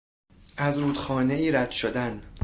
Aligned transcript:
از 0.57 0.77
رودخانهای 0.77 1.51
رد 1.51 1.71
شدن 1.71 2.21